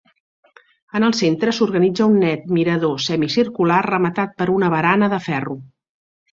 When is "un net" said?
2.13-2.49